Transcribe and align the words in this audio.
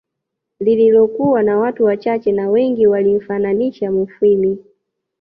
Lililokuwa 0.59 1.43
na 1.43 1.57
watu 1.59 1.83
wachache 1.83 2.31
na 2.31 2.49
Wengi 2.49 2.87
walimfananisha 2.87 3.91
Mufwimi 3.91 4.57